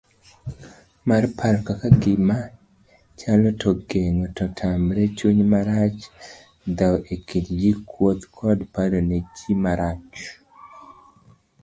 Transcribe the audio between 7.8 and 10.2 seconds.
kuothkodparonejimarach